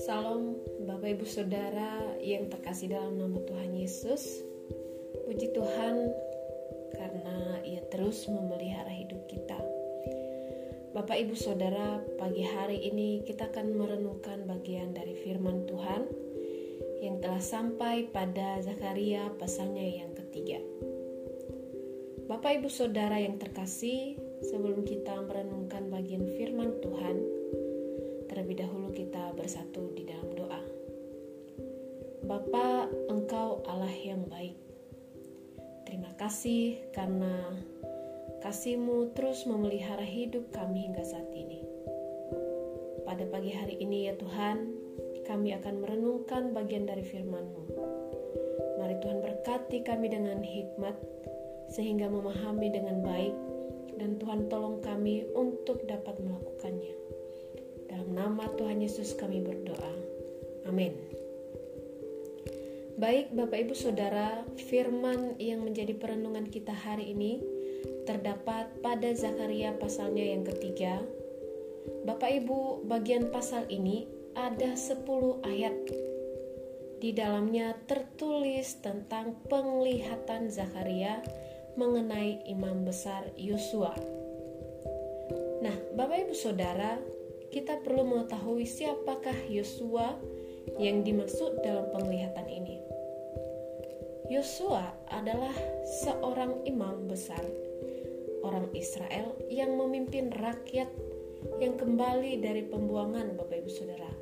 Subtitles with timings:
[0.00, 0.56] Salam
[0.88, 4.40] Bapak Ibu Saudara yang terkasih dalam nama Tuhan Yesus.
[5.28, 6.08] Puji Tuhan
[6.96, 9.60] karena Ia terus memelihara hidup kita.
[10.96, 16.08] Bapak Ibu Saudara, pagi hari ini kita akan merenungkan bagian dari firman Tuhan
[17.04, 20.64] yang telah sampai pada Zakaria pasalnya yang ketiga.
[22.24, 27.16] Bapak Ibu Saudara yang terkasih, sebelum kita merenungkan bagian firman Tuhan,
[28.28, 30.60] terlebih dahulu kita bersatu di dalam doa.
[32.26, 34.58] Bapa, Engkau Allah yang baik.
[35.86, 37.54] Terima kasih karena
[38.42, 41.62] kasih-Mu terus memelihara hidup kami hingga saat ini.
[43.06, 44.74] Pada pagi hari ini ya Tuhan,
[45.22, 47.62] kami akan merenungkan bagian dari firman-Mu.
[48.82, 50.98] Mari Tuhan berkati kami dengan hikmat,
[51.70, 53.45] sehingga memahami dengan baik
[53.96, 56.94] dan Tuhan tolong kami untuk dapat melakukannya.
[57.88, 59.92] Dalam nama Tuhan Yesus kami berdoa.
[60.68, 60.92] Amin.
[62.96, 67.44] Baik Bapak Ibu Saudara, firman yang menjadi perenungan kita hari ini
[68.08, 71.04] terdapat pada Zakaria pasalnya yang ketiga.
[72.08, 75.04] Bapak Ibu, bagian pasal ini ada 10
[75.44, 75.76] ayat.
[76.96, 81.20] Di dalamnya tertulis tentang penglihatan Zakaria
[81.76, 83.92] mengenai imam besar Yosua.
[85.60, 86.96] Nah, Bapak Ibu Saudara,
[87.52, 90.16] kita perlu mengetahui siapakah Yosua
[90.80, 92.76] yang dimaksud dalam penglihatan ini.
[94.26, 95.54] Yosua adalah
[96.02, 97.40] seorang imam besar
[98.42, 100.90] orang Israel yang memimpin rakyat
[101.62, 104.12] yang kembali dari pembuangan Bapak Ibu Saudara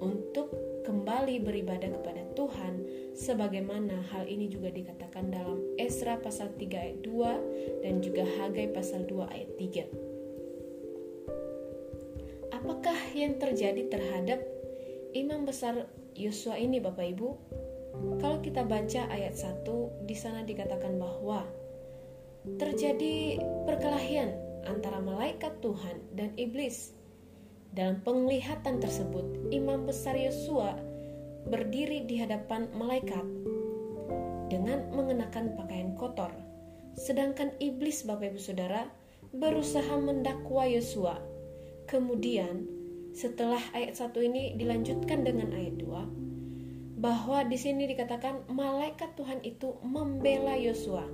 [0.00, 0.52] untuk
[0.84, 2.74] kembali beribadah kepada Tuhan
[3.14, 9.06] sebagaimana hal ini juga dikatakan dalam Esra pasal 3 ayat 2 dan juga Hagai pasal
[9.06, 9.86] 2 ayat 3.
[12.54, 14.42] Apakah yang terjadi terhadap
[15.14, 15.86] imam besar
[16.18, 17.28] Yosua ini Bapak Ibu?
[18.18, 21.46] Kalau kita baca ayat 1 di sana dikatakan bahwa
[22.58, 24.34] terjadi perkelahian
[24.66, 26.92] antara malaikat Tuhan dan iblis
[27.74, 30.93] dalam penglihatan tersebut, imam besar Yosua
[31.48, 33.24] berdiri di hadapan malaikat
[34.48, 36.32] dengan mengenakan pakaian kotor.
[36.94, 38.86] Sedangkan iblis Bapak Ibu Saudara
[39.34, 41.18] berusaha mendakwa Yosua.
[41.90, 42.64] Kemudian
[43.12, 49.76] setelah ayat 1 ini dilanjutkan dengan ayat 2 bahwa di sini dikatakan malaikat Tuhan itu
[49.84, 51.04] membela Yosua.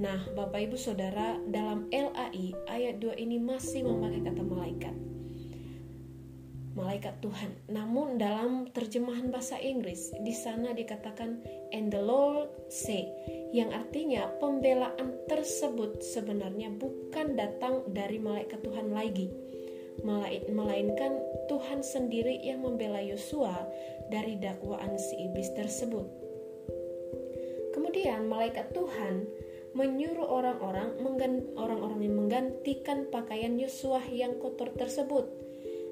[0.00, 4.96] Nah, Bapak Ibu Saudara, dalam LAI ayat 2 ini masih memakai kata malaikat
[6.74, 7.50] malaikat Tuhan.
[7.70, 11.42] Namun dalam terjemahan bahasa Inggris di sana dikatakan
[11.74, 13.10] and the Lord say
[13.50, 19.30] yang artinya pembelaan tersebut sebenarnya bukan datang dari malaikat Tuhan lagi
[20.48, 21.20] melainkan
[21.50, 23.52] Tuhan sendiri yang membela Yosua
[24.08, 26.08] dari dakwaan si iblis tersebut.
[27.76, 29.28] Kemudian malaikat Tuhan
[29.76, 30.98] menyuruh orang-orang
[31.54, 35.30] orang-orang yang menggantikan pakaian Yosua yang kotor tersebut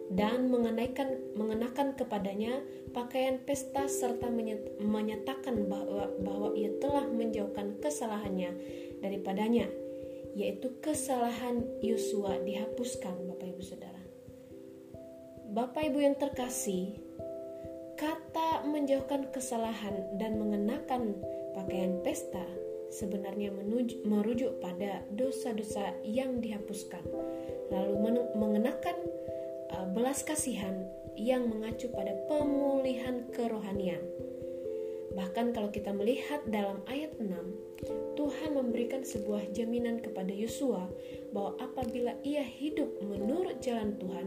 [0.08, 2.64] dan mengenakan mengenakan kepadanya
[2.96, 4.32] pakaian pesta serta
[4.80, 8.56] menyatakan bahwa bahwa ia telah menjauhkan kesalahannya
[9.04, 9.69] daripadanya
[10.38, 14.02] yaitu kesalahan Yosua dihapuskan Bapak Ibu Saudara.
[15.50, 16.94] Bapak Ibu yang terkasih,
[17.98, 21.19] kata menjauhkan kesalahan dan mengenakan
[21.56, 22.44] pakaian pesta
[22.88, 23.50] sebenarnya
[24.06, 27.02] merujuk pada dosa-dosa yang dihapuskan,
[27.72, 28.96] lalu mengenakan
[29.93, 30.87] belas kasihan
[31.19, 34.01] yang mengacu pada pemulihan kerohanian.
[35.19, 37.27] Bahkan kalau kita melihat dalam ayat 6,
[38.15, 40.87] Tuhan memberikan sebuah jaminan kepada Yosua
[41.34, 44.27] bahwa apabila ia hidup menurut jalan Tuhan,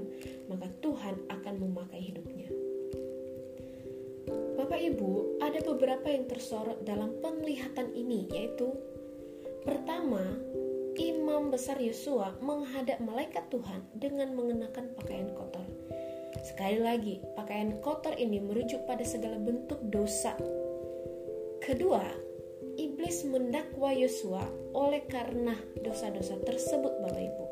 [0.51, 2.51] maka Tuhan akan memakai hidupnya.
[4.59, 8.71] Bapak Ibu, ada beberapa yang tersorot dalam penglihatan ini yaitu
[9.63, 10.21] pertama,
[11.41, 15.65] imam besar Yosua menghadap malaikat Tuhan dengan mengenakan pakaian kotor.
[16.45, 20.37] Sekali lagi, pakaian kotor ini merujuk pada segala bentuk dosa.
[21.65, 22.05] Kedua,
[22.77, 24.45] iblis mendakwa Yosua
[24.77, 27.45] oleh karena dosa-dosa tersebut, Bapak Ibu.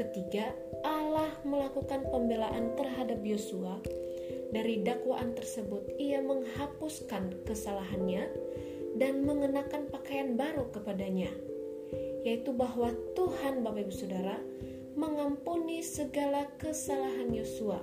[0.00, 0.48] Ketiga,
[0.80, 3.76] Allah melakukan pembelaan terhadap Yosua.
[4.56, 8.24] Dari dakwaan tersebut, ia menghapuskan kesalahannya
[8.96, 11.28] dan mengenakan pakaian baru kepadanya
[12.24, 14.36] yaitu bahwa Tuhan Bapak Ibu Saudara
[14.98, 17.80] mengampuni segala kesalahan Yosua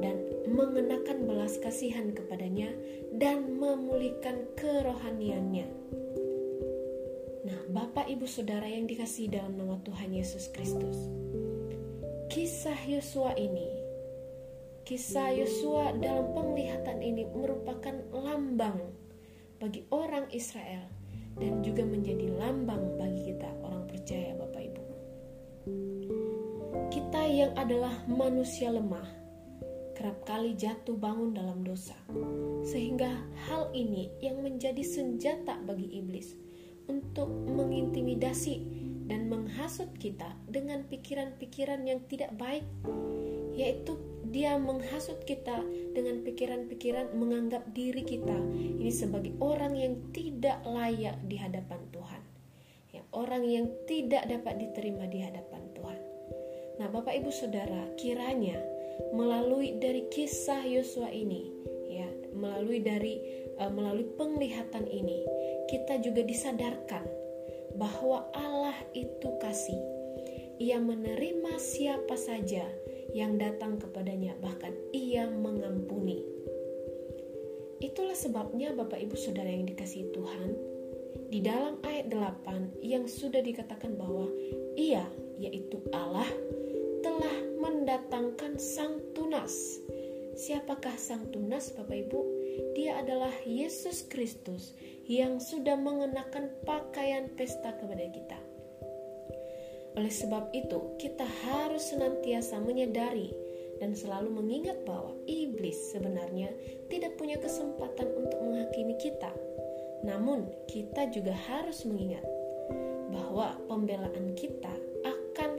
[0.00, 0.16] dan
[0.48, 2.72] mengenakan belas kasihan kepadanya
[3.12, 5.68] dan memulihkan kerohaniannya.
[7.44, 10.96] Nah, Bapak, Ibu, Saudara yang dikasih dalam nama Tuhan Yesus Kristus.
[12.32, 13.68] Kisah Yosua ini,
[14.88, 18.80] kisah Yosua dalam penglihatan ini merupakan lambang
[19.60, 20.93] bagi orang Israel
[21.38, 24.82] dan juga menjadi lambang bagi kita orang percaya Bapak Ibu.
[26.90, 29.24] Kita yang adalah manusia lemah
[29.94, 31.94] kerap kali jatuh bangun dalam dosa.
[32.66, 33.08] Sehingga
[33.46, 36.34] hal ini yang menjadi senjata bagi iblis
[36.90, 38.60] untuk mengintimidasi
[39.08, 42.66] dan menghasut kita dengan pikiran-pikiran yang tidak baik,
[43.54, 43.96] yaitu
[44.34, 45.62] dia menghasut kita
[45.94, 48.34] dengan pikiran-pikiran menganggap diri kita
[48.82, 52.22] ini sebagai orang yang tidak layak di hadapan Tuhan,
[52.90, 56.00] ya, orang yang tidak dapat diterima di hadapan Tuhan.
[56.82, 58.58] Nah, Bapak Ibu Saudara, kiranya
[59.14, 61.46] melalui dari kisah Yosua ini,
[61.86, 63.22] ya, melalui dari
[63.62, 65.22] uh, melalui penglihatan ini,
[65.70, 67.06] kita juga disadarkan
[67.78, 69.93] bahwa Allah itu kasih.
[70.62, 72.62] Ia menerima siapa saja
[73.10, 76.22] yang datang kepadanya, bahkan ia mengampuni.
[77.82, 80.50] Itulah sebabnya Bapak Ibu Saudara yang dikasihi Tuhan,
[81.28, 82.06] di dalam ayat
[82.46, 84.30] 8 yang sudah dikatakan bahwa
[84.78, 85.02] ia
[85.38, 86.26] yaitu Allah
[87.02, 89.82] telah mendatangkan sang tunas.
[90.38, 92.20] Siapakah sang tunas Bapak Ibu?
[92.78, 94.74] Dia adalah Yesus Kristus
[95.10, 98.38] yang sudah mengenakan pakaian pesta kepada kita.
[99.94, 103.30] Oleh sebab itu, kita harus senantiasa menyadari
[103.78, 106.50] dan selalu mengingat bahwa iblis sebenarnya
[106.90, 109.30] tidak punya kesempatan untuk menghakimi kita.
[110.02, 112.26] Namun, kita juga harus mengingat
[113.14, 114.74] bahwa pembelaan kita
[115.06, 115.50] akan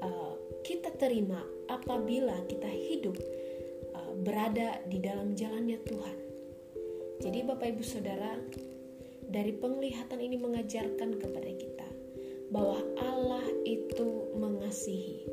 [0.00, 3.20] uh, kita terima apabila kita hidup
[3.92, 6.18] uh, berada di dalam jalannya Tuhan.
[7.20, 8.32] Jadi Bapak Ibu Saudara,
[9.28, 11.77] dari penglihatan ini mengajarkan kepada kita
[12.48, 15.24] bahwa Allah itu mengasihi.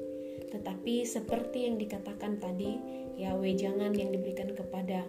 [0.51, 2.79] Tetapi seperti yang dikatakan tadi,
[3.15, 5.03] ya wejangan yang diberikan kepada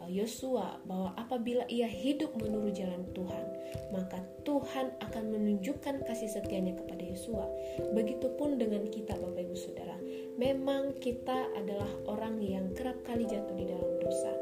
[0.00, 3.44] uh, Yosua bahwa apabila ia hidup menurut jalan Tuhan,
[3.92, 7.44] maka Tuhan akan menunjukkan kasih setianya kepada Yosua.
[7.92, 9.96] Begitupun dengan kita Bapak Ibu Saudara.
[10.36, 14.35] Memang kita adalah orang yang kerap kali jatuh di dalam dosa,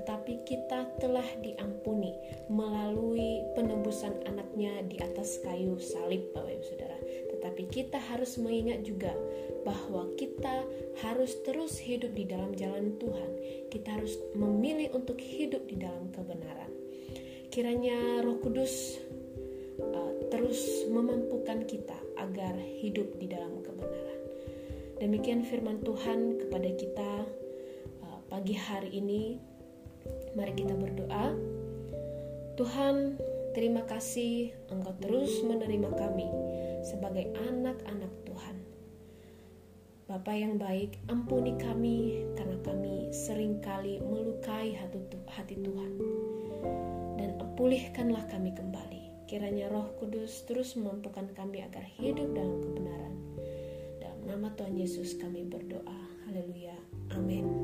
[0.00, 2.16] tetapi kita telah diampuni
[2.48, 6.98] melalui penebusan anaknya di atas kayu salib Bapak Ibu Saudara.
[7.36, 9.12] Tetapi kita harus mengingat juga
[9.60, 10.64] bahwa kita
[11.04, 13.30] harus terus hidup di dalam jalan Tuhan.
[13.68, 16.72] Kita harus memilih untuk hidup di dalam kebenaran.
[17.52, 18.96] Kiranya Roh Kudus
[19.84, 24.20] uh, terus memampukan kita agar hidup di dalam kebenaran.
[24.96, 27.10] Demikian firman Tuhan kepada kita
[28.00, 29.49] uh, pagi hari ini.
[30.36, 31.34] Mari kita berdoa.
[32.58, 33.16] Tuhan,
[33.56, 36.28] terima kasih Engkau terus menerima kami
[36.84, 38.56] sebagai anak-anak Tuhan.
[40.10, 45.92] Bapak yang baik, ampuni kami karena kami sering kali melukai hati, Tuhan.
[47.16, 49.28] Dan pulihkanlah kami kembali.
[49.30, 53.10] Kiranya Roh Kudus terus memampukan kami agar hidup dalam kebenaran
[54.30, 56.00] Nama Tuhan Yesus kami berdoa.
[56.30, 56.78] Haleluya.
[57.18, 57.59] Amin.